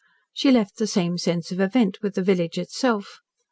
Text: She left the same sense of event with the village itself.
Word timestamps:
She 0.33 0.49
left 0.49 0.77
the 0.77 0.87
same 0.87 1.19
sense 1.19 1.51
of 1.51 1.59
event 1.59 1.99
with 2.01 2.15
the 2.15 2.23
village 2.23 2.57
itself. 2.57 3.19